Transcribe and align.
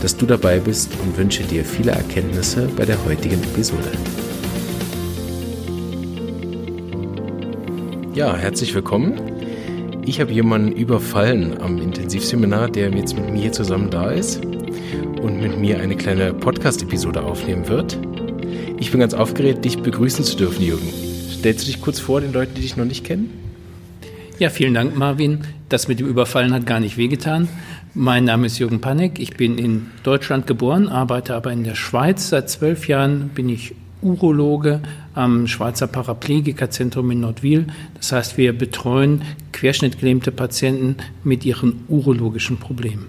dass 0.00 0.16
du 0.16 0.26
dabei 0.26 0.58
bist 0.58 0.90
und 1.02 1.16
wünsche 1.16 1.42
dir 1.42 1.64
viele 1.64 1.92
Erkenntnisse 1.92 2.68
bei 2.76 2.84
der 2.84 3.04
heutigen 3.04 3.42
Episode. 3.42 3.92
Ja, 8.14 8.36
herzlich 8.36 8.74
willkommen. 8.74 9.20
Ich 10.06 10.20
habe 10.20 10.32
jemanden 10.32 10.72
überfallen 10.72 11.60
am 11.60 11.80
Intensivseminar, 11.80 12.70
der 12.70 12.90
jetzt 12.90 13.14
mit 13.14 13.30
mir 13.30 13.52
zusammen 13.52 13.90
da 13.90 14.10
ist 14.10 14.44
und 14.44 15.40
mit 15.40 15.58
mir 15.58 15.80
eine 15.80 15.96
kleine 15.96 16.32
Podcast-Episode 16.32 17.22
aufnehmen 17.22 17.68
wird. 17.68 17.98
Ich 18.78 18.90
bin 18.90 19.00
ganz 19.00 19.14
aufgeregt, 19.14 19.64
dich 19.64 19.80
begrüßen 19.80 20.24
zu 20.24 20.36
dürfen, 20.36 20.64
Jürgen. 20.64 20.88
Stellst 21.30 21.62
du 21.62 21.66
dich 21.66 21.80
kurz 21.80 22.00
vor 22.00 22.20
den 22.20 22.32
Leuten, 22.32 22.54
die 22.54 22.62
dich 22.62 22.76
noch 22.76 22.86
nicht 22.86 23.04
kennen? 23.04 23.30
Ja, 24.38 24.48
vielen 24.48 24.74
Dank, 24.74 24.96
Marvin. 24.96 25.44
Das 25.70 25.86
mit 25.86 26.00
dem 26.00 26.08
Überfallen 26.08 26.52
hat 26.52 26.66
gar 26.66 26.80
nicht 26.80 26.96
wehgetan. 26.96 27.48
Mein 27.94 28.24
Name 28.24 28.48
ist 28.48 28.58
Jürgen 28.58 28.80
Panek. 28.80 29.20
Ich 29.20 29.36
bin 29.36 29.56
in 29.56 29.86
Deutschland 30.02 30.48
geboren, 30.48 30.88
arbeite 30.88 31.36
aber 31.36 31.52
in 31.52 31.62
der 31.62 31.76
Schweiz. 31.76 32.28
Seit 32.28 32.50
zwölf 32.50 32.88
Jahren 32.88 33.28
bin 33.28 33.48
ich 33.48 33.76
Urologe 34.02 34.80
am 35.14 35.46
Schweizer 35.46 35.86
Paraplegikerzentrum 35.86 37.12
in 37.12 37.20
Nordwil. 37.20 37.68
Das 37.94 38.10
heißt, 38.10 38.36
wir 38.36 38.52
betreuen 38.52 39.22
querschnittgelähmte 39.52 40.32
Patienten 40.32 40.96
mit 41.22 41.44
ihren 41.44 41.84
urologischen 41.86 42.56
Problemen. 42.56 43.06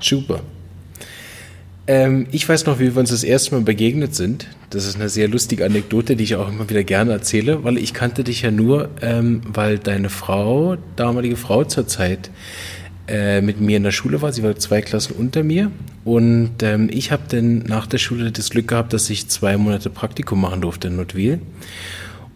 Super. 0.00 0.40
Ähm, 1.86 2.26
ich 2.30 2.48
weiß 2.48 2.66
noch, 2.66 2.78
wie 2.78 2.94
wir 2.94 3.00
uns 3.00 3.10
das 3.10 3.24
erste 3.24 3.54
Mal 3.54 3.62
begegnet 3.62 4.14
sind. 4.14 4.46
Das 4.70 4.86
ist 4.86 4.96
eine 4.96 5.08
sehr 5.08 5.28
lustige 5.28 5.64
Anekdote, 5.64 6.16
die 6.16 6.24
ich 6.24 6.36
auch 6.36 6.48
immer 6.48 6.68
wieder 6.70 6.84
gerne 6.84 7.12
erzähle, 7.12 7.64
weil 7.64 7.76
ich 7.76 7.92
kannte 7.92 8.24
dich 8.24 8.42
ja 8.42 8.50
nur, 8.50 8.90
ähm, 9.00 9.40
weil 9.52 9.78
deine 9.78 10.08
Frau, 10.08 10.76
damalige 10.96 11.36
Frau 11.36 11.64
zur 11.64 11.86
Zeit, 11.86 12.30
äh, 13.08 13.40
mit 13.40 13.60
mir 13.60 13.76
in 13.78 13.82
der 13.82 13.90
Schule 13.90 14.22
war. 14.22 14.32
Sie 14.32 14.44
war 14.44 14.54
zwei 14.56 14.80
Klassen 14.80 15.14
unter 15.18 15.42
mir. 15.42 15.72
Und 16.04 16.62
ähm, 16.62 16.88
ich 16.92 17.10
habe 17.10 17.24
dann 17.28 17.58
nach 17.58 17.86
der 17.86 17.98
Schule 17.98 18.30
das 18.30 18.50
Glück 18.50 18.68
gehabt, 18.68 18.92
dass 18.92 19.10
ich 19.10 19.28
zwei 19.28 19.56
Monate 19.56 19.90
Praktikum 19.90 20.40
machen 20.40 20.60
durfte 20.60 20.88
in 20.88 20.96
Nordwil. 20.96 21.40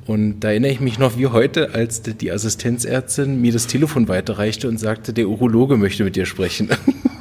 Und 0.07 0.41
da 0.41 0.51
erinnere 0.51 0.71
ich 0.71 0.81
mich 0.81 0.99
noch 0.99 1.19
wie 1.19 1.27
heute, 1.27 1.75
als 1.75 2.03
die 2.03 2.31
Assistenzärztin 2.31 3.41
mir 3.41 3.53
das 3.53 3.67
Telefon 3.67 4.09
weiterreichte 4.09 4.69
und 4.69 4.79
sagte, 4.79 5.13
der 5.13 5.29
Urologe 5.29 5.77
möchte 5.77 6.05
mit 6.05 6.15
dir 6.17 6.27
sprechen. 6.27 6.69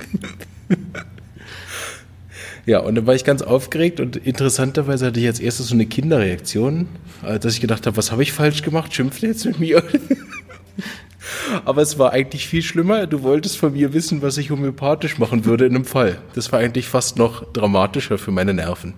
ja, 2.66 2.80
und 2.80 2.96
dann 2.96 3.06
war 3.06 3.14
ich 3.14 3.24
ganz 3.24 3.42
aufgeregt 3.42 4.00
und 4.00 4.16
interessanterweise 4.16 5.08
hatte 5.08 5.20
ich 5.20 5.28
als 5.28 5.40
erstes 5.40 5.68
so 5.68 5.76
eine 5.76 5.86
Kinderreaktion, 5.86 6.88
äh, 7.24 7.40
dass 7.40 7.54
ich 7.54 7.62
gedacht 7.62 7.86
habe, 7.86 7.98
was 7.98 8.12
habe 8.12 8.24
ich 8.24 8.34
falsch 8.34 8.64
gemacht? 8.64 8.94
Schimpft 8.94 9.22
er 9.24 9.30
jetzt 9.30 9.46
mit 9.46 9.60
mir? 9.60 9.84
Aber 11.66 11.82
es 11.82 11.98
war 12.00 12.12
eigentlich 12.12 12.48
viel 12.48 12.62
schlimmer. 12.62 13.08
Du 13.08 13.24
wolltest 13.24 13.58
von 13.58 13.74
mir 13.74 13.94
wissen, 13.94 14.22
was 14.22 14.38
ich 14.38 14.52
homöopathisch 14.52 15.20
machen 15.20 15.46
würde 15.46 15.66
in 15.66 15.76
einem 15.76 15.86
Fall. 15.86 16.20
Das 16.34 16.52
war 16.52 16.60
eigentlich 16.60 16.88
fast 16.88 17.18
noch 17.18 17.52
dramatischer 17.54 18.18
für 18.18 18.32
meine 18.32 18.54
Nerven. 18.54 18.94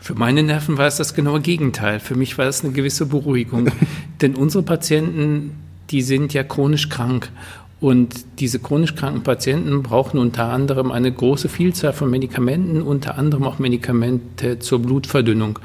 Für 0.00 0.14
meine 0.14 0.42
Nerven 0.42 0.78
war 0.78 0.86
es 0.86 0.96
das 0.96 1.14
genaue 1.14 1.40
Gegenteil. 1.40 2.00
Für 2.00 2.14
mich 2.14 2.38
war 2.38 2.46
es 2.46 2.62
eine 2.62 2.72
gewisse 2.72 3.06
Beruhigung. 3.06 3.70
Denn 4.20 4.34
unsere 4.34 4.62
Patienten, 4.62 5.56
die 5.90 6.02
sind 6.02 6.32
ja 6.32 6.44
chronisch 6.44 6.88
krank. 6.88 7.30
Und 7.78 8.24
diese 8.40 8.58
chronisch 8.58 8.94
kranken 8.94 9.22
Patienten 9.22 9.82
brauchen 9.82 10.18
unter 10.18 10.46
anderem 10.46 10.90
eine 10.90 11.12
große 11.12 11.50
Vielzahl 11.50 11.92
von 11.92 12.10
Medikamenten, 12.10 12.80
unter 12.80 13.18
anderem 13.18 13.44
auch 13.44 13.58
Medikamente 13.58 14.58
zur 14.58 14.78
Blutverdünnung. 14.78 15.58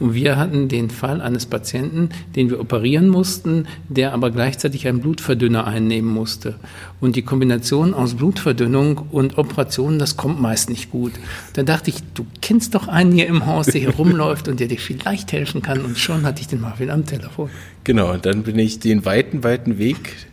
Und 0.00 0.14
wir 0.14 0.38
hatten 0.38 0.68
den 0.68 0.88
Fall 0.88 1.20
eines 1.20 1.44
Patienten, 1.44 2.08
den 2.36 2.48
wir 2.48 2.58
operieren 2.58 3.10
mussten, 3.10 3.66
der 3.90 4.14
aber 4.14 4.30
gleichzeitig 4.30 4.88
einen 4.88 5.00
Blutverdünner 5.00 5.66
einnehmen 5.66 6.10
musste. 6.10 6.54
Und 7.00 7.16
die 7.16 7.22
Kombination 7.22 7.92
aus 7.92 8.14
Blutverdünnung 8.14 9.02
und 9.10 9.36
Operation, 9.36 9.98
das 9.98 10.16
kommt 10.16 10.40
meist 10.40 10.70
nicht 10.70 10.90
gut. 10.90 11.12
Da 11.52 11.64
dachte 11.64 11.90
ich, 11.90 11.96
du 12.14 12.24
kennst 12.40 12.74
doch 12.76 12.88
einen 12.88 13.12
hier 13.12 13.26
im 13.26 13.44
Haus, 13.44 13.66
der 13.66 13.80
hier 13.82 13.94
rumläuft 13.98 14.48
und 14.48 14.58
der 14.58 14.68
dir 14.68 14.78
vielleicht 14.78 15.32
helfen 15.32 15.60
kann. 15.60 15.84
Und 15.84 15.98
schon 15.98 16.24
hatte 16.24 16.40
ich 16.40 16.46
den 16.46 16.62
Marvin 16.62 16.90
am 16.90 17.04
Telefon. 17.04 17.50
Genau, 17.84 18.12
und 18.12 18.24
dann 18.24 18.44
bin 18.44 18.58
ich 18.58 18.78
den 18.78 19.04
weiten, 19.04 19.44
weiten 19.44 19.76
Weg 19.76 20.27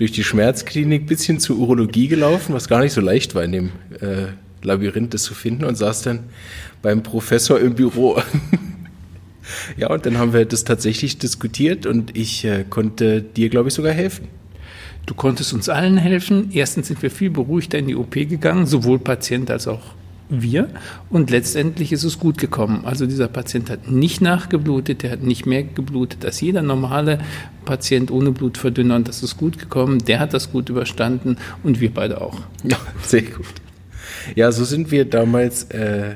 durch 0.00 0.12
die 0.12 0.24
Schmerzklinik 0.24 1.06
bis 1.06 1.24
hin 1.24 1.40
zur 1.40 1.58
Urologie 1.58 2.08
gelaufen, 2.08 2.54
was 2.54 2.68
gar 2.68 2.80
nicht 2.80 2.94
so 2.94 3.02
leicht 3.02 3.34
war 3.34 3.44
in 3.44 3.52
dem 3.52 3.70
äh, 4.00 4.28
Labyrinth 4.62 5.12
das 5.12 5.24
zu 5.24 5.34
finden 5.34 5.64
und 5.64 5.76
saß 5.76 6.00
dann 6.00 6.20
beim 6.80 7.02
Professor 7.02 7.60
im 7.60 7.74
Büro. 7.74 8.20
Ja, 9.76 9.90
und 9.90 10.06
dann 10.06 10.16
haben 10.16 10.32
wir 10.32 10.44
das 10.44 10.62
tatsächlich 10.62 11.18
diskutiert 11.18 11.84
und 11.84 12.16
ich 12.16 12.44
äh, 12.44 12.64
konnte 12.70 13.20
dir, 13.20 13.48
glaube 13.48 13.68
ich, 13.68 13.74
sogar 13.74 13.92
helfen. 13.92 14.28
Du 15.06 15.14
konntest 15.14 15.52
uns 15.52 15.68
allen 15.68 15.96
helfen. 15.96 16.50
Erstens 16.52 16.86
sind 16.86 17.02
wir 17.02 17.10
viel 17.10 17.30
beruhigter 17.30 17.78
in 17.78 17.88
die 17.88 17.96
OP 17.96 18.12
gegangen, 18.12 18.66
sowohl 18.66 19.00
Patient 19.00 19.50
als 19.50 19.66
auch 19.66 19.96
wir. 20.30 20.68
Und 21.10 21.30
letztendlich 21.30 21.92
ist 21.92 22.04
es 22.04 22.18
gut 22.18 22.38
gekommen. 22.38 22.84
Also 22.84 23.06
dieser 23.06 23.28
Patient 23.28 23.68
hat 23.68 23.90
nicht 23.90 24.20
nachgeblutet, 24.20 25.02
der 25.02 25.10
hat 25.10 25.22
nicht 25.22 25.46
mehr 25.46 25.62
geblutet 25.62 26.24
als 26.24 26.40
jeder 26.40 26.62
normale 26.62 27.18
Patient 27.64 28.10
ohne 28.10 28.30
Blutverdünner. 28.30 28.96
Und 28.96 29.08
das 29.08 29.22
ist 29.22 29.36
gut 29.36 29.58
gekommen. 29.58 29.98
Der 29.98 30.20
hat 30.20 30.32
das 30.32 30.52
gut 30.52 30.68
überstanden 30.68 31.36
und 31.62 31.80
wir 31.80 31.92
beide 31.92 32.20
auch. 32.20 32.40
Ja, 32.64 32.78
sehr 33.02 33.22
gut. 33.22 33.46
Ja, 34.34 34.52
so 34.52 34.64
sind 34.64 34.90
wir 34.90 35.04
damals 35.04 35.64
äh, 35.64 36.14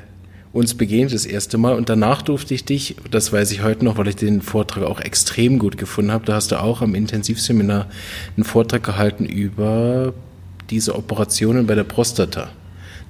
uns 0.55 0.73
begegnet 0.75 1.13
das 1.13 1.25
erste 1.25 1.57
Mal 1.57 1.75
und 1.75 1.89
danach 1.89 2.21
durfte 2.21 2.53
ich 2.53 2.63
dich, 2.63 2.95
das 3.11 3.33
weiß 3.33 3.51
ich 3.51 3.61
heute 3.61 3.83
noch, 3.83 3.97
weil 3.97 4.07
ich 4.07 4.15
den 4.15 4.41
Vortrag 4.41 4.85
auch 4.85 5.01
extrem 5.01 5.59
gut 5.59 5.77
gefunden 5.77 6.13
habe, 6.13 6.25
da 6.25 6.35
hast 6.35 6.51
du 6.51 6.61
auch 6.61 6.81
am 6.81 6.95
Intensivseminar 6.95 7.87
einen 8.37 8.45
Vortrag 8.45 8.81
gehalten 8.81 9.25
über 9.25 10.13
diese 10.69 10.95
Operationen 10.95 11.67
bei 11.67 11.75
der 11.75 11.83
Prostata. 11.83 12.49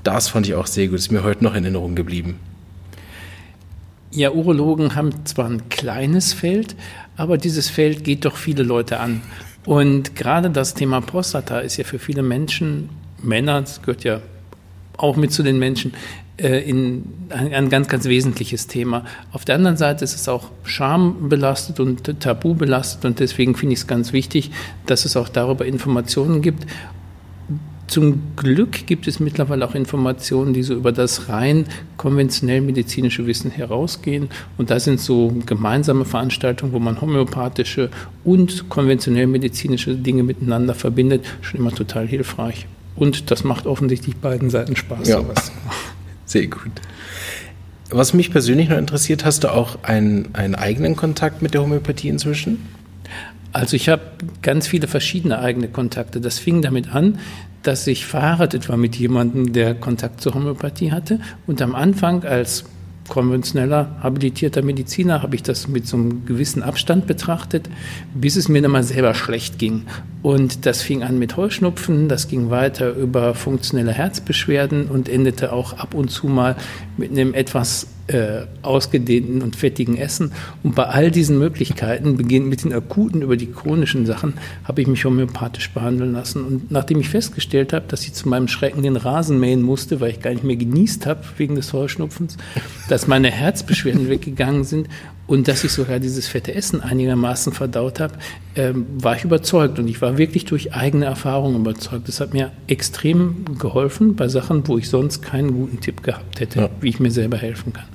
Das 0.05 0.29
fand 0.29 0.47
ich 0.47 0.53
auch 0.53 0.67
sehr 0.67 0.87
gut, 0.87 0.99
ist 0.99 1.11
mir 1.11 1.23
heute 1.23 1.43
noch 1.43 1.55
in 1.55 1.63
Erinnerung 1.63 1.95
geblieben. 1.95 2.39
Ja, 4.11 4.31
Urologen 4.31 4.95
haben 4.95 5.25
zwar 5.25 5.49
ein 5.49 5.67
kleines 5.69 6.31
Feld, 6.31 6.75
aber 7.17 7.37
dieses 7.37 7.69
Feld 7.69 8.03
geht 8.03 8.23
doch 8.23 8.37
viele 8.37 8.61
Leute 8.61 8.99
an. 8.99 9.23
Und 9.65 10.15
gerade 10.15 10.51
das 10.51 10.75
Thema 10.75 11.01
Prostata 11.01 11.59
ist 11.59 11.77
ja 11.77 11.83
für 11.83 11.97
viele 11.97 12.21
Menschen, 12.21 12.89
Männer, 13.23 13.61
das 13.61 13.81
gehört 13.81 14.03
ja 14.03 14.21
auch 14.95 15.17
mit 15.17 15.33
zu 15.33 15.41
den 15.41 15.57
Menschen, 15.57 15.93
äh, 16.37 16.59
in 16.69 17.05
ein, 17.29 17.69
ganz, 17.69 17.87
ganz 17.87 18.05
wesentliches 18.05 18.67
Thema. 18.67 19.05
Auf 19.31 19.43
der 19.43 19.55
anderen 19.55 19.75
Seite 19.75 20.03
ist 20.03 20.13
es 20.13 20.29
auch 20.29 20.51
schambelastet 20.63 21.79
und 21.79 22.19
tabu 22.19 22.53
belastet 22.53 23.05
und 23.05 23.19
deswegen 23.19 23.55
finde 23.55 23.73
ich 23.73 23.79
es 23.79 23.87
ganz 23.87 24.13
wichtig, 24.13 24.51
dass 24.85 25.05
es 25.05 25.17
auch 25.17 25.29
darüber 25.29 25.65
Informationen 25.65 26.43
gibt. 26.43 26.67
Zum 27.87 28.35
Glück 28.35 28.87
gibt 28.87 29.07
es 29.07 29.19
mittlerweile 29.19 29.67
auch 29.67 29.75
Informationen, 29.75 30.53
die 30.53 30.63
so 30.63 30.73
über 30.73 30.91
das 30.91 31.29
rein 31.29 31.65
konventionell 31.97 32.61
medizinische 32.61 33.27
Wissen 33.27 33.51
herausgehen. 33.51 34.29
Und 34.57 34.71
da 34.71 34.79
sind 34.79 34.99
so 34.99 35.35
gemeinsame 35.45 36.03
Veranstaltungen, 36.03 36.73
wo 36.73 36.79
man 36.79 36.99
homöopathische 36.99 37.91
und 38.23 38.69
konventionell 38.69 39.27
medizinische 39.27 39.95
Dinge 39.95 40.23
miteinander 40.23 40.73
verbindet, 40.73 41.25
schon 41.41 41.59
immer 41.59 41.71
total 41.71 42.07
hilfreich. 42.07 42.65
Und 42.95 43.29
das 43.29 43.43
macht 43.43 43.67
offensichtlich 43.67 44.15
beiden 44.17 44.49
Seiten 44.49 44.75
Spaß. 44.75 45.07
Ja. 45.07 45.17
Sowas. 45.17 45.51
Sehr 46.25 46.47
gut. 46.47 46.71
Was 47.91 48.13
mich 48.13 48.31
persönlich 48.31 48.69
noch 48.69 48.77
interessiert, 48.77 49.25
hast 49.25 49.43
du 49.43 49.53
auch 49.53 49.83
einen, 49.83 50.33
einen 50.33 50.55
eigenen 50.55 50.95
Kontakt 50.95 51.43
mit 51.43 51.53
der 51.53 51.61
Homöopathie 51.61 52.09
inzwischen? 52.09 52.65
Also 53.55 53.77
ich 53.77 53.87
habe 53.87 54.01
ganz 54.41 54.67
viele 54.67 54.89
verschiedene 54.89 55.39
eigene 55.39 55.69
Kontakte. 55.69 56.19
Das 56.19 56.39
fing 56.39 56.61
damit 56.61 56.93
an, 56.93 57.19
dass 57.63 57.87
ich 57.87 58.05
verheiratet 58.05 58.67
war 58.67 58.75
mit 58.75 58.97
jemandem, 58.97 59.53
der 59.53 59.75
Kontakt 59.75 60.19
zur 60.19 60.33
Homöopathie 60.33 60.91
hatte. 60.91 61.21
Und 61.47 61.61
am 61.61 61.73
Anfang 61.73 62.25
als 62.25 62.65
konventioneller, 63.07 63.95
habilitierter 64.03 64.61
Mediziner 64.61 65.23
habe 65.23 65.37
ich 65.37 65.43
das 65.43 65.69
mit 65.69 65.87
so 65.87 65.95
einem 65.95 66.25
gewissen 66.25 66.63
Abstand 66.63 67.07
betrachtet, 67.07 67.69
bis 68.13 68.35
es 68.35 68.49
mir 68.49 68.61
dann 68.61 68.71
mal 68.71 68.83
selber 68.83 69.13
schlecht 69.13 69.57
ging. 69.57 69.83
Und 70.21 70.65
das 70.65 70.81
fing 70.81 71.01
an 71.01 71.17
mit 71.17 71.37
Heuschnupfen, 71.37 72.09
das 72.09 72.27
ging 72.27 72.49
weiter 72.49 72.93
über 72.93 73.35
funktionelle 73.35 73.93
Herzbeschwerden 73.93 74.87
und 74.87 75.07
endete 75.07 75.53
auch 75.53 75.77
ab 75.77 75.93
und 75.93 76.09
zu 76.11 76.27
mal 76.27 76.57
mit 76.97 77.11
einem 77.11 77.33
etwas 77.33 77.87
äh, 78.07 78.45
ausgedehnten 78.61 79.41
und 79.41 79.55
fettigen 79.55 79.97
Essen. 79.97 80.31
Und 80.63 80.75
bei 80.75 80.83
all 80.83 81.11
diesen 81.11 81.39
Möglichkeiten, 81.39 82.17
beginnend 82.17 82.49
mit 82.49 82.63
den 82.63 82.73
akuten 82.73 83.21
über 83.21 83.37
die 83.37 83.51
chronischen 83.51 84.05
Sachen, 84.05 84.35
habe 84.63 84.81
ich 84.81 84.87
mich 84.87 85.03
homöopathisch 85.05 85.71
behandeln 85.71 86.13
lassen. 86.13 86.43
Und 86.45 86.71
nachdem 86.71 86.99
ich 86.99 87.09
festgestellt 87.09 87.73
habe, 87.73 87.85
dass 87.87 88.03
ich 88.03 88.13
zu 88.13 88.29
meinem 88.29 88.47
Schrecken 88.47 88.83
den 88.83 88.95
Rasen 88.95 89.39
mähen 89.39 89.61
musste, 89.61 90.01
weil 90.01 90.11
ich 90.11 90.21
gar 90.21 90.31
nicht 90.31 90.43
mehr 90.43 90.55
genießt 90.55 91.05
habe 91.05 91.23
wegen 91.37 91.55
des 91.55 91.73
Heuschnupfens, 91.73 92.37
dass 92.89 93.07
meine 93.07 93.31
Herzbeschwerden 93.31 94.09
weggegangen 94.09 94.63
sind 94.63 94.87
und 95.27 95.47
dass 95.47 95.63
ich 95.63 95.71
sogar 95.71 95.99
dieses 95.99 96.27
fette 96.27 96.53
Essen 96.53 96.81
einigermaßen 96.81 97.51
verdaut 97.51 97.99
habe, 97.99 98.13
ähm, 98.55 98.85
war 98.97 99.15
ich 99.15 99.23
überzeugt. 99.23 99.79
Und 99.79 99.87
ich 99.87 100.01
war 100.01 100.17
wirklich 100.17 100.45
durch 100.45 100.73
eigene 100.73 101.05
Erfahrungen 101.05 101.61
überzeugt. 101.61 102.07
Das 102.07 102.19
hat 102.19 102.33
mir 102.33 102.51
extrem 102.67 103.57
geholfen 103.57 104.15
bei 104.15 104.27
Sachen, 104.27 104.67
wo 104.67 104.77
ich 104.77 104.87
sonst 104.89 105.21
keinen 105.21 105.53
guten 105.53 105.79
Tipp 105.79 106.03
gehabt 106.03 106.39
hätte, 106.39 106.59
ja. 106.59 106.69
wie 106.79 106.89
ich 106.89 106.99
mir 106.99 107.11
selber 107.11 107.37
helfen 107.37 107.73
kann. 107.73 107.87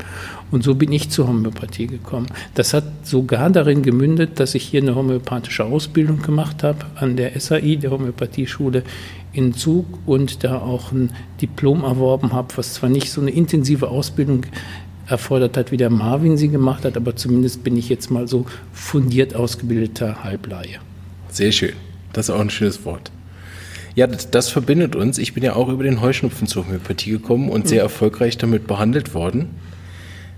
Und 0.51 0.65
so 0.65 0.75
bin 0.75 0.91
ich 0.91 1.11
zur 1.11 1.29
Homöopathie 1.29 1.87
gekommen. 1.87 2.27
Das 2.55 2.75
hat 2.75 2.85
sogar 3.05 3.51
darin 3.51 3.83
gemündet, 3.83 4.41
dass 4.41 4.57
ich 4.57 4.65
hier 4.65 4.83
eine 4.83 4.97
homöopathische 4.97 5.65
Ausbildung 5.65 6.23
gemacht 6.23 6.65
habe 6.65 6.87
an 6.97 7.17
der 7.17 7.39
SAI, 7.39 7.77
der 7.77 7.93
Homöopathieschule 7.93 8.83
in 9.33 9.55
Zug 9.55 9.87
und 10.07 10.43
da 10.43 10.59
auch 10.59 10.91
ein 10.91 11.13
Diplom 11.41 11.85
erworben 11.85 12.33
habe, 12.33 12.49
was 12.57 12.75
zwar 12.75 12.91
nicht 12.91 13.13
so 13.13 13.21
eine 13.21 13.31
intensive 13.31 13.89
Ausbildung 13.89 14.47
erfordert 15.11 15.57
hat, 15.57 15.73
wie 15.73 15.77
der 15.77 15.91
Marvin 15.91 16.37
sie 16.37 16.49
gemacht 16.49 16.85
hat, 16.85 16.97
aber 16.97 17.17
zumindest 17.17 17.65
bin 17.65 17.77
ich 17.77 17.89
jetzt 17.89 18.11
mal 18.11 18.29
so 18.29 18.47
fundiert 18.73 19.35
ausgebildeter 19.35 20.25
Halbleihe. 20.25 20.79
Sehr 21.31 21.53
schön. 21.53 21.73
Das 22.13 22.29
ist 22.29 22.35
auch 22.35 22.41
ein 22.41 22.51
schönes 22.51 22.85
Wort. 22.85 23.11
Ja, 23.95 24.07
das, 24.07 24.31
das 24.31 24.49
verbindet 24.49 24.97
uns. 24.97 25.19
Ich 25.19 25.35
bin 25.35 25.43
ja 25.43 25.55
auch 25.55 25.69
über 25.69 25.85
den 25.85 26.01
Heuschnupfen 26.01 26.47
zur 26.47 26.65
Homöopathie 26.65 27.11
gekommen 27.11 27.51
und 27.51 27.69
sehr 27.69 27.83
erfolgreich 27.83 28.39
damit 28.39 28.67
behandelt 28.67 29.15
worden. 29.15 29.49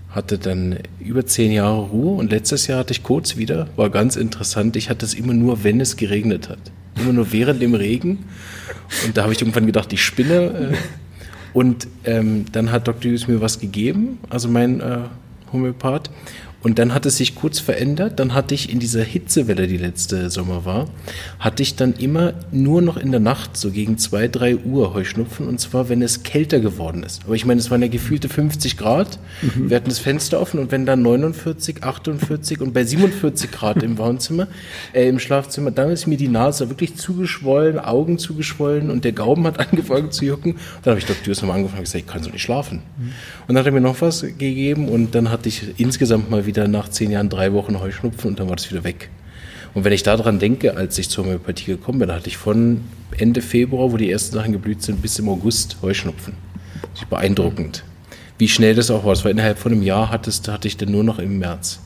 Hatte 0.09 0.37
dann 0.37 0.79
über 0.99 1.25
zehn 1.25 1.51
Jahre 1.51 1.81
Ruhe 1.81 2.17
und 2.17 2.31
letztes 2.31 2.67
Jahr 2.67 2.79
hatte 2.79 2.93
ich 2.93 3.03
kurz 3.03 3.37
wieder. 3.37 3.67
War 3.75 3.89
ganz 3.89 4.15
interessant. 4.15 4.75
Ich 4.75 4.89
hatte 4.89 5.05
es 5.05 5.13
immer 5.13 5.33
nur, 5.33 5.63
wenn 5.63 5.81
es 5.81 5.97
geregnet 5.97 6.49
hat. 6.49 6.59
Immer 6.99 7.13
nur 7.13 7.31
während 7.31 7.61
dem 7.61 7.73
Regen. 7.73 8.25
Und 9.05 9.17
da 9.17 9.23
habe 9.23 9.33
ich 9.33 9.41
irgendwann 9.41 9.65
gedacht, 9.65 9.91
ich 9.93 10.03
spinne. 10.03 10.71
Äh, 10.73 10.77
und 11.53 11.87
ähm, 12.05 12.45
dann 12.51 12.71
hat 12.71 12.87
Dr. 12.87 13.11
Hughes 13.11 13.27
mir 13.27 13.41
was 13.41 13.59
gegeben, 13.59 14.19
also 14.29 14.47
mein 14.47 14.79
äh, 14.81 14.99
Homöopath. 15.51 16.09
Und 16.63 16.79
dann 16.79 16.93
hat 16.93 17.05
es 17.05 17.17
sich 17.17 17.35
kurz 17.35 17.59
verändert. 17.59 18.19
Dann 18.19 18.33
hatte 18.33 18.55
ich 18.55 18.71
in 18.71 18.79
dieser 18.79 19.03
Hitzewelle, 19.03 19.67
die 19.67 19.77
letzte 19.77 20.29
Sommer 20.29 20.63
war, 20.63 20.87
hatte 21.37 21.61
ich 21.61 21.75
dann 21.75 21.93
immer 21.93 22.33
nur 22.51 22.81
noch 22.81 22.95
in 22.95 23.11
der 23.11 23.19
Nacht, 23.19 23.57
so 23.57 23.69
gegen 23.69 23.97
zwei, 23.97 24.29
drei 24.29 24.55
Uhr 24.55 24.93
Heuschnupfen. 24.93 25.47
Und 25.47 25.59
zwar, 25.59 25.89
wenn 25.89 26.01
es 26.01 26.23
kälter 26.23 26.61
geworden 26.61 27.03
ist. 27.03 27.21
Aber 27.25 27.35
ich 27.35 27.45
meine, 27.45 27.59
es 27.59 27.69
waren 27.69 27.81
ja 27.81 27.89
gefühlte 27.89 28.29
50 28.29 28.77
Grad. 28.77 29.19
Mhm. 29.41 29.69
Wir 29.69 29.77
hatten 29.77 29.89
das 29.89 29.99
Fenster 29.99 30.39
offen 30.39 30.59
und 30.59 30.71
wenn 30.71 30.85
dann 30.85 31.01
49, 31.01 31.83
48 31.83 32.61
und 32.61 32.73
bei 32.73 32.85
47 32.85 33.51
Grad 33.51 33.83
im 33.83 33.97
Wohnzimmer, 33.97 34.47
äh, 34.93 35.07
im 35.09 35.19
Schlafzimmer, 35.19 35.71
dann 35.71 35.91
ist 35.91 36.07
mir 36.07 36.17
die 36.17 36.29
Nase 36.29 36.69
wirklich 36.69 36.95
zugeschwollen, 36.95 37.77
Augen 37.77 38.17
zugeschwollen 38.17 38.89
und 38.89 39.03
der 39.03 39.11
Gaumen 39.11 39.45
hat 39.45 39.59
angefangen 39.71 40.11
zu 40.11 40.23
jucken. 40.23 40.55
Dann 40.83 40.91
habe 40.91 40.99
ich 40.99 41.05
Dr. 41.05 41.33
Nochmal 41.33 41.57
angefangen 41.57 41.79
und 41.79 41.85
gesagt, 41.85 42.05
ich 42.05 42.07
kann 42.07 42.23
so 42.23 42.29
nicht 42.29 42.41
schlafen. 42.41 42.77
Mhm. 42.97 43.11
Und 43.47 43.55
dann 43.55 43.57
hat 43.57 43.65
er 43.65 43.71
mir 43.73 43.81
noch 43.81 43.99
was 43.99 44.21
gegeben 44.21 44.87
und 44.87 45.13
dann 45.13 45.29
hatte 45.29 45.49
ich 45.49 45.73
insgesamt 45.77 46.29
mal 46.29 46.45
wieder 46.45 46.52
wieder 46.53 46.67
nach 46.67 46.89
zehn 46.89 47.09
Jahren 47.09 47.29
drei 47.29 47.51
Wochen 47.53 47.79
Heuschnupfen 47.79 48.29
und 48.31 48.39
dann 48.39 48.47
war 48.47 48.55
das 48.55 48.69
wieder 48.69 48.83
weg. 48.83 49.09
Und 49.73 49.83
wenn 49.83 49.93
ich 49.93 50.03
daran 50.03 50.37
denke, 50.37 50.77
als 50.77 50.97
ich 50.99 51.09
zur 51.09 51.25
Homöopathie 51.25 51.65
gekommen 51.65 51.99
bin, 51.99 52.11
hatte 52.11 52.27
ich 52.27 52.37
von 52.37 52.81
Ende 53.17 53.41
Februar, 53.41 53.91
wo 53.91 53.97
die 53.97 54.11
ersten 54.11 54.35
Sachen 54.35 54.51
geblüht 54.51 54.83
sind, 54.83 55.01
bis 55.01 55.17
im 55.17 55.27
August 55.29 55.77
Heuschnupfen. 55.81 56.35
Das 56.93 57.01
ist 57.01 57.09
beeindruckend. 57.09 57.83
Wie 58.37 58.47
schnell 58.47 58.75
das 58.75 58.91
auch 58.91 59.03
war. 59.03 59.13
Das 59.13 59.23
war 59.23 59.31
innerhalb 59.31 59.57
von 59.57 59.71
einem 59.71 59.81
Jahr 59.81 60.11
hattest, 60.11 60.47
hatte 60.47 60.67
ich 60.67 60.77
dann 60.77 60.91
nur 60.91 61.03
noch 61.03 61.17
im 61.17 61.39
März. 61.39 61.79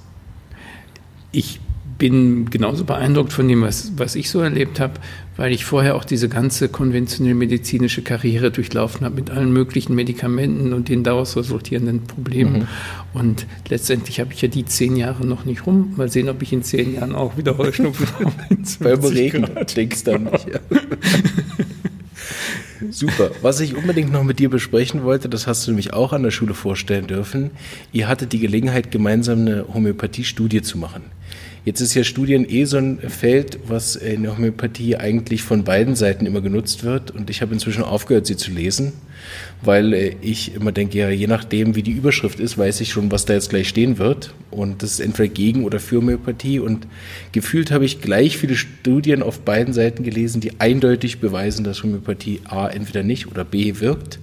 Ich 1.31 1.60
bin 1.98 2.50
genauso 2.50 2.84
beeindruckt 2.84 3.34
von 3.34 3.48
dem, 3.48 3.62
was, 3.62 3.94
was 3.98 4.16
ich 4.16 4.30
so 4.30 4.40
erlebt 4.42 4.80
habe, 4.80 4.94
weil 5.36 5.52
ich 5.52 5.66
vorher 5.66 5.96
auch 5.96 6.06
diese 6.06 6.30
ganze 6.30 6.70
konventionelle 6.70 7.36
medizinische 7.36 8.02
Karriere 8.02 8.52
durchlaufen 8.52 9.06
habe 9.06 9.16
mit 9.16 9.30
allen 9.30 9.52
möglichen 9.52 9.96
Medikamenten 9.96 10.74
und 10.74 10.90
den 10.90 11.04
daraus 11.04 11.38
resultierenden 11.38 12.04
Problemen. 12.04 12.60
Mhm. 12.60 12.68
Und 13.14 13.46
letztendlich 13.70 14.20
habe 14.20 14.34
ich 14.34 14.42
ja 14.42 14.48
die 14.48 14.66
zehn 14.66 14.96
Jahre 14.96 15.26
noch 15.26 15.46
nicht 15.46 15.66
rum. 15.66 15.94
Mal 15.96 16.10
sehen, 16.10 16.30
ob 16.30 16.42
ich 16.42 16.54
in 16.54 16.64
zehn 16.64 16.96
Jahren 16.96 17.16
auch 17.16 17.38
wieder 17.38 17.58
Heuschnupfen 17.58 18.08
habe. 18.20 18.34
Beim 18.80 19.04
Regen 19.04 19.48
denkst 19.76 20.04
dann 20.04 20.26
nicht. 20.26 20.48
Ja. 20.48 20.60
Super. 22.92 23.32
Was 23.42 23.60
ich 23.60 23.76
unbedingt 23.76 24.12
noch 24.12 24.24
mit 24.24 24.40
dir 24.40 24.50
besprechen 24.50 25.04
wollte, 25.04 25.30
das 25.30 25.48
hast 25.48 25.66
du 25.66 25.72
nämlich 25.72 25.94
auch 25.94 26.14
an 26.14 26.24
der 26.24 26.32
Schule 26.32 26.54
vorstellen 26.54 27.08
dürfen. 27.08 27.52
Ihr 27.92 28.08
hattet 28.08 28.34
die 28.34 28.40
Gelegenheit, 28.40 28.92
gemeinsam 28.92 29.40
eine 29.40 29.66
Homöopathie-Studie 29.74 30.62
zu 30.62 30.78
machen. 30.78 31.04
Jetzt 31.68 31.81
ist 31.81 31.96
ja 31.96 32.06
Studien 32.06 32.50
eh 32.50 32.64
so 32.64 32.78
ein 32.78 32.98
Feld, 32.98 33.60
was 33.68 33.98
in 33.98 34.24
der 34.24 34.38
Homöopathie 34.38 34.96
eigentlich 34.96 35.44
von 35.44 35.66
beiden 35.66 35.98
Seiten 35.98 36.25
immer 36.25 36.40
genutzt 36.40 36.86
wird. 36.86 37.12
Und 37.12 37.30
ich 37.30 37.42
habe 37.42 37.54
inzwischen 37.54 37.84
aufgehört, 37.84 38.25
sie 38.25 38.38
zu 38.38 38.52
lesen, 38.52 38.94
weil 39.62 39.92
äh, 39.92 40.16
ich 40.22 40.56
immer 40.56 40.72
denke, 40.72 40.98
ja, 40.98 41.10
je 41.10 41.28
nachdem, 41.28 41.75
wie 41.75 41.84
die 41.84 41.92
Überschrift 41.92 42.40
ist, 42.40 42.58
weiß 42.58 42.80
ich 42.80 42.94
schon, 42.94 43.12
was 43.12 43.25
da 43.25 43.34
jetzt 43.34 43.50
gleich 43.50 43.68
stehen 43.68 43.98
wird. 43.98 44.34
Und 44.50 44.81
das 44.81 44.92
ist 44.92 45.00
entweder 45.02 45.28
gegen 45.28 45.66
oder 45.66 45.81
für 45.81 45.98
Homöopathie. 45.98 46.60
Und 46.60 46.88
gefühlt 47.34 47.69
habe 47.72 47.84
ich 47.84 48.00
gleich 48.00 48.38
viele 48.38 48.56
Studien 48.56 49.22
auf 49.22 49.42
beiden 49.42 49.74
Seiten 49.74 50.06
gelesen, 50.06 50.40
die 50.40 50.62
eindeutig 50.62 51.19
beweisen, 51.19 51.66
dass 51.66 51.84
Homöopathie 51.84 52.40
A 52.46 52.69
entweder 52.69 53.04
nicht 53.04 53.28
oder 53.28 53.44
B 53.44 53.81
wirkt. 53.81 54.19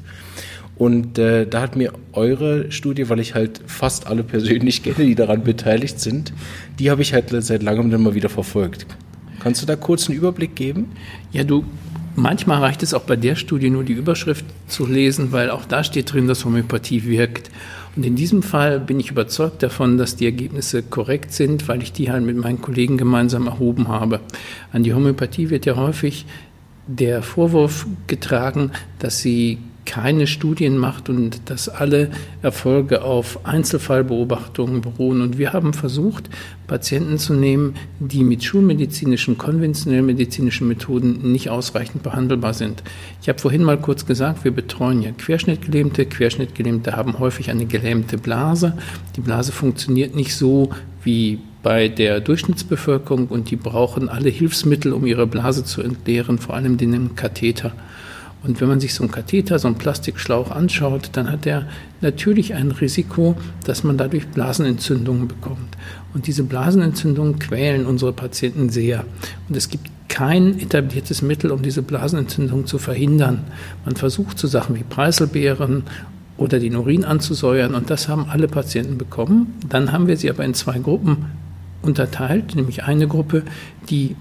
Und 0.77 1.19
äh, 1.19 1.47
da 1.47 1.61
hat 1.61 1.77
mir 1.77 1.93
eure 2.13 2.71
Studie, 2.73 3.09
weil 3.09 3.21
ich 3.21 3.35
halt 3.35 3.61
fast 3.67 4.07
alle 4.07 4.25
persönlich 4.25 4.83
kenne, 4.83 5.05
die 5.05 5.15
daran 5.15 5.45
beteiligt 5.45 6.01
sind, 6.01 6.33
die 6.79 6.91
habe 6.91 7.03
ich 7.03 7.13
halt 7.13 7.31
seit 7.31 7.63
langem 7.63 7.91
dann 7.91 8.03
mal 8.03 8.15
wieder 8.15 8.29
verfolgt. 8.29 8.87
Kannst 9.41 9.63
du 9.63 9.67
da 9.67 9.77
kurz 9.77 10.09
einen 10.09 10.19
Überblick 10.19 10.57
geben? 10.57 10.91
Ja, 11.31 11.45
du, 11.45 11.65
manchmal 12.17 12.61
reicht 12.61 12.83
es 12.83 12.95
auch 12.95 13.03
bei 13.03 13.17
der 13.17 13.37
Studie 13.37 13.71
nur 13.71 13.85
die 13.85 13.93
Überschrift 13.93 14.45
zu 14.67 14.87
lesen, 14.87 15.33
weil 15.33 15.51
auch 15.51 15.65
da 15.65 15.85
steht 15.85 16.13
drin, 16.13 16.27
dass 16.27 16.45
Homöopathie 16.45 17.05
wirkt. 17.05 17.51
Und 17.95 18.05
in 18.05 18.17
diesem 18.17 18.43
Fall 18.43 18.81
bin 18.81 18.99
ich 18.99 19.11
überzeugt 19.11 19.63
davon, 19.63 19.99
dass 19.99 20.17
die 20.17 20.25
Ergebnisse 20.25 20.83
korrekt 20.83 21.33
sind, 21.33 21.69
weil 21.69 21.83
ich 21.83 21.93
die 21.93 22.11
halt 22.11 22.25
mit 22.25 22.37
meinen 22.37 22.61
Kollegen 22.61 22.97
gemeinsam 22.97 23.47
erhoben 23.47 23.89
habe. 23.89 24.21
An 24.73 24.83
die 24.83 24.95
Homöopathie 24.95 25.51
wird 25.51 25.67
ja 25.67 25.77
häufig 25.77 26.27
der 26.87 27.23
Vorwurf 27.23 27.87
getragen, 28.09 28.73
dass 28.99 29.21
sie 29.21 29.59
keine 29.85 30.27
Studien 30.27 30.79
macht 30.79 31.09
und 31.09 31.51
dass 31.51 31.69
alle 31.69 32.11
Erfolge 32.43 33.03
auf 33.03 33.45
Einzelfallbeobachtungen 33.45 34.81
beruhen. 34.81 35.21
Und 35.21 35.39
wir 35.39 35.53
haben 35.53 35.73
versucht, 35.73 36.31
Patienten 36.67 37.19
zu 37.19 37.35
nehmen, 37.35 37.75
die 38.01 38.25
mit 38.25 38.45
schulmedizinischen, 38.45 39.39
konventionellen 39.39 40.07
medizinischen 40.07 40.69
Methoden 40.69 41.33
nicht 41.33 41.51
ausreichend 41.51 42.03
behandelbar 42.03 42.55
sind. 42.55 42.83
Ich 43.23 43.29
habe 43.29 43.39
vorhin 43.39 43.65
mal 43.65 43.79
kurz 43.79 44.07
gesagt, 44.07 44.45
wir 44.45 44.53
betreuen 44.53 45.03
ja 45.03 45.11
Querschnittgelähmte. 45.13 46.07
Querschnittgelähmte 46.07 46.97
haben 46.97 47.19
häufig 47.19 47.51
eine 47.51 47.67
gelähmte 47.67 48.19
Blase. 48.19 48.77
Die 49.17 49.21
Blase 49.21 49.53
funktioniert 49.53 50.15
nicht 50.15 50.35
so 50.35 50.71
wie 51.03 51.39
bei 51.63 51.89
der 51.89 52.21
Durchschnittsbevölkerung 52.21 53.29
und 53.29 53.51
die 53.51 53.57
brauchen 53.57 54.09
alle 54.09 54.29
Hilfsmittel, 54.29 54.93
um 54.93 55.07
ihre 55.07 55.27
Blase 55.27 55.65
zu 55.65 55.83
entleeren, 55.83 56.39
vor 56.39 56.55
allem 56.55 56.77
den 56.77 57.17
Katheter. 57.17 57.73
Und 58.45 58.61
wenn 58.61 58.69
man 58.69 58.81
sich 58.81 58.95
so 58.95 59.03
einen 59.03 59.11
Katheter, 59.11 59.59
so 59.59 59.69
einen 59.69 59.79
Plastikschlauch 59.79 60.51
anschaut, 60.51 61.11
dann 61.13 61.31
hat 61.31 61.47
er 61.47 61.67
natürlich 62.01 62.55
ein 62.55 62.71
Risiko, 62.71 63.37
dass 63.65 63.85
man 63.85 63.97
dadurch 63.97 64.27
Blasenentzündungen 64.29 65.29
bekommt. 65.29 65.77
Und 66.13 66.27
diese 66.27 66.45
Blasenentzündungen 66.45 67.39
quälen 67.39 67.87
unsere 67.87 68.13
Patienten 68.13 68.69
sehr. 68.69 69.05
Und 69.49 69.57
es 69.57 69.69
gibt 69.69 69.91
kein 70.09 70.61
etabliertes 70.61 71.23
Mittel, 71.23 71.51
um 71.51 71.63
diese 71.63 71.83
Blasenentzündung 71.83 72.67
zu 72.67 72.79
verhindern. 72.79 73.45
Man 73.85 73.97
versucht 73.97 74.39
so 74.39 74.47
Sachen 74.47 74.77
wie 74.77 74.85
Preiselbeeren 74.85 75.85
oder 76.37 76.59
den 76.59 76.77
Urin 76.77 77.05
anzusäuern 77.05 77.75
und 77.75 77.91
das 77.91 78.09
haben 78.09 78.27
alle 78.29 78.49
Patienten 78.49 78.99
bekommen. 78.99 79.55
Dann 79.69 79.93
haben 79.93 80.07
wir 80.07 80.17
sie 80.17 80.31
aber 80.31 80.45
in 80.45 80.55
zwei 80.55 80.79
Gruppen 80.79 81.27
unterteilt, 81.83 82.55
nämlich 82.55 82.85
eine 82.85 83.09
Gruppe, 83.09 83.43
die 83.91 84.17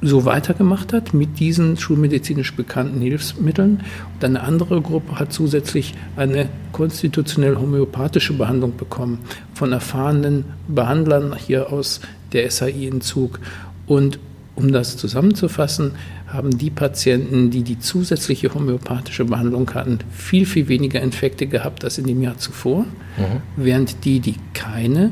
so 0.00 0.24
weitergemacht 0.24 0.92
hat 0.92 1.12
mit 1.12 1.40
diesen 1.40 1.76
schulmedizinisch 1.76 2.54
bekannten 2.54 3.00
Hilfsmitteln. 3.00 3.82
Und 4.14 4.24
eine 4.24 4.42
andere 4.42 4.80
Gruppe 4.80 5.18
hat 5.18 5.32
zusätzlich 5.32 5.94
eine 6.16 6.48
konstitutionell 6.72 7.56
homöopathische 7.56 8.32
Behandlung 8.32 8.76
bekommen 8.76 9.18
von 9.54 9.72
erfahrenen 9.72 10.44
Behandlern 10.68 11.34
hier 11.36 11.72
aus 11.72 12.00
der 12.32 12.50
SAI-Entzug. 12.50 13.40
Und 13.86 14.18
um 14.54 14.72
das 14.72 14.96
zusammenzufassen, 14.96 15.92
haben 16.26 16.58
die 16.58 16.70
Patienten, 16.70 17.50
die 17.50 17.62
die 17.62 17.78
zusätzliche 17.78 18.52
homöopathische 18.52 19.24
Behandlung 19.24 19.72
hatten, 19.72 20.00
viel, 20.10 20.46
viel 20.46 20.68
weniger 20.68 21.00
Infekte 21.00 21.46
gehabt 21.46 21.84
als 21.84 21.98
in 21.98 22.06
dem 22.06 22.22
Jahr 22.22 22.38
zuvor, 22.38 22.80
mhm. 22.80 23.42
während 23.56 24.04
die, 24.04 24.20
die 24.20 24.34
keine 24.52 25.10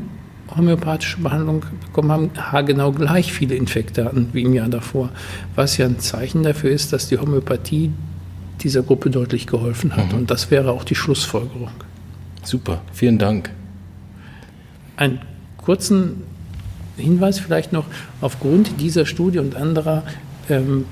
homöopathische 0.55 1.21
Behandlung 1.21 1.65
bekommen 1.87 2.13
haben, 2.13 2.31
haargenau 2.37 2.93
gleich 2.93 3.33
viele 3.33 3.55
Infekte 3.55 4.05
hatten 4.05 4.29
wie 4.33 4.43
im 4.43 4.55
Jahr 4.55 4.69
davor. 4.69 5.11
Was 5.55 5.77
ja 5.77 5.87
ein 5.87 5.99
Zeichen 5.99 6.43
dafür 6.43 6.71
ist, 6.71 6.93
dass 6.93 7.09
die 7.09 7.19
Homöopathie 7.19 7.93
dieser 8.61 8.83
Gruppe 8.83 9.11
deutlich 9.11 9.47
geholfen 9.47 9.97
hat. 9.97 10.13
Mhm. 10.13 10.19
Und 10.19 10.31
das 10.31 10.51
wäre 10.51 10.73
auch 10.73 10.85
die 10.85 10.95
Schlussfolgerung. 10.95 11.71
Super, 12.43 12.83
vielen 12.93 13.19
Dank. 13.19 13.51
einen 14.97 15.21
kurzen 15.59 16.23
Hinweis 16.97 17.39
vielleicht 17.39 17.73
noch, 17.73 17.85
aufgrund 18.21 18.81
dieser 18.81 19.05
Studie 19.05 19.39
und 19.39 19.57
anderer 19.57 20.05
ähm, 20.49 20.87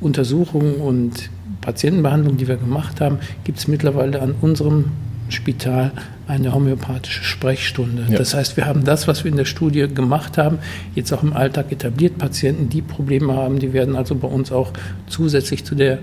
Untersuchungen 0.00 0.76
und 0.76 1.30
Patientenbehandlungen, 1.60 2.38
die 2.38 2.48
wir 2.48 2.56
gemacht 2.56 3.00
haben, 3.00 3.18
gibt 3.44 3.58
es 3.58 3.68
mittlerweile 3.68 4.22
an 4.22 4.34
unserem 4.40 4.86
Spital 5.28 5.92
eine 6.26 6.52
homöopathische 6.52 7.22
Sprechstunde. 7.22 8.06
Ja. 8.08 8.18
Das 8.18 8.34
heißt, 8.34 8.56
wir 8.56 8.66
haben 8.66 8.84
das, 8.84 9.06
was 9.06 9.24
wir 9.24 9.30
in 9.30 9.36
der 9.36 9.44
Studie 9.44 9.86
gemacht 9.88 10.38
haben, 10.38 10.58
jetzt 10.94 11.12
auch 11.12 11.22
im 11.22 11.32
Alltag 11.32 11.70
etabliert. 11.72 12.18
Patienten, 12.18 12.68
die 12.68 12.82
Probleme 12.82 13.34
haben, 13.34 13.58
die 13.58 13.72
werden 13.72 13.96
also 13.96 14.14
bei 14.14 14.28
uns 14.28 14.52
auch 14.52 14.72
zusätzlich 15.08 15.64
zu 15.64 15.74
der 15.74 15.98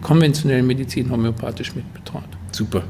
konventionellen 0.00 0.66
Medizin 0.66 1.10
homöopathisch 1.10 1.74
mitbetreut. 1.74 2.22
Super. 2.52 2.84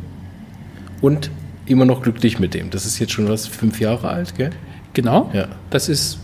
Und 1.00 1.30
immer 1.66 1.84
noch 1.84 2.02
glücklich 2.02 2.38
mit 2.38 2.54
dem. 2.54 2.70
Das 2.70 2.84
ist 2.84 2.98
jetzt 2.98 3.12
schon 3.12 3.28
was, 3.28 3.46
fünf 3.46 3.80
Jahre 3.80 4.08
alt, 4.08 4.36
gell? 4.36 4.50
Genau. 4.92 5.30
Ja. 5.32 5.48
Das 5.70 5.88
ist 5.88 6.18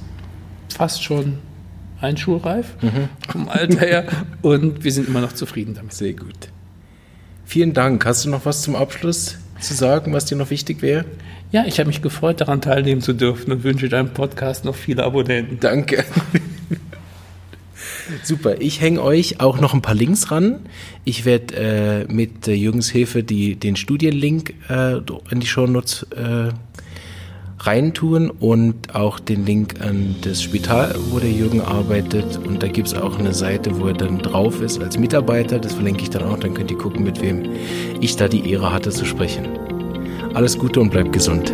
fast 0.68 1.02
schon 1.02 1.38
einschulreif 2.00 2.74
mhm. 2.82 3.08
vom 3.28 3.48
Alter 3.48 3.80
her 3.80 4.06
und 4.42 4.84
wir 4.84 4.92
sind 4.92 5.08
immer 5.08 5.20
noch 5.20 5.32
zufrieden 5.32 5.74
damit. 5.74 5.94
Sehr 5.94 6.12
gut. 6.12 6.50
Vielen 7.46 7.72
Dank. 7.74 8.04
Hast 8.04 8.24
du 8.24 8.28
noch 8.28 8.44
was 8.44 8.62
zum 8.62 8.74
Abschluss 8.74 9.38
zu 9.60 9.72
sagen, 9.72 10.12
was 10.12 10.24
dir 10.24 10.36
noch 10.36 10.50
wichtig 10.50 10.82
wäre? 10.82 11.04
Ja, 11.52 11.64
ich 11.64 11.78
habe 11.78 11.86
mich 11.86 12.02
gefreut, 12.02 12.40
daran 12.40 12.60
teilnehmen 12.60 13.00
zu 13.00 13.12
dürfen 13.12 13.52
und 13.52 13.62
wünsche 13.62 13.88
deinem 13.88 14.12
Podcast 14.12 14.64
noch 14.64 14.74
viele 14.74 15.04
Abonnenten. 15.04 15.60
Danke. 15.60 16.04
Super, 18.24 18.60
ich 18.60 18.80
hänge 18.80 19.00
euch 19.00 19.40
auch 19.40 19.60
noch 19.60 19.74
ein 19.74 19.80
paar 19.80 19.94
Links 19.94 20.32
ran. 20.32 20.58
Ich 21.04 21.24
werde 21.24 21.54
äh, 22.08 22.12
mit 22.12 22.48
äh, 22.48 22.52
Jürgens 22.52 22.90
Hilfe 22.90 23.22
die, 23.22 23.54
den 23.54 23.76
Studienlink 23.76 24.54
äh, 24.68 24.96
in 25.30 25.38
die 25.38 25.46
Shownotes 25.46 26.02
äh, 26.16 26.48
reintun 27.58 28.30
und 28.30 28.94
auch 28.94 29.18
den 29.18 29.46
Link 29.46 29.80
an 29.80 30.16
das 30.22 30.42
Spital, 30.42 30.94
wo 31.10 31.18
der 31.18 31.30
Jürgen 31.30 31.60
arbeitet. 31.60 32.38
Und 32.46 32.62
da 32.62 32.68
gibt 32.68 32.88
es 32.88 32.94
auch 32.94 33.18
eine 33.18 33.32
Seite, 33.32 33.78
wo 33.80 33.88
er 33.88 33.94
dann 33.94 34.18
drauf 34.18 34.60
ist 34.60 34.80
als 34.80 34.98
Mitarbeiter. 34.98 35.58
Das 35.58 35.74
verlinke 35.74 36.02
ich 36.02 36.10
dann 36.10 36.24
auch. 36.24 36.38
Dann 36.38 36.54
könnt 36.54 36.70
ihr 36.70 36.78
gucken, 36.78 37.02
mit 37.02 37.20
wem 37.20 37.48
ich 38.00 38.16
da 38.16 38.28
die 38.28 38.50
Ehre 38.50 38.72
hatte 38.72 38.90
zu 38.90 39.04
sprechen. 39.04 39.46
Alles 40.34 40.58
Gute 40.58 40.80
und 40.80 40.90
bleibt 40.90 41.12
gesund. 41.12 41.52